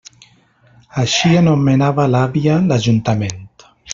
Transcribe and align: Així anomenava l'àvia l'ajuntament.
Així 1.03 1.33
anomenava 1.41 2.07
l'àvia 2.15 2.57
l'ajuntament. 2.71 3.49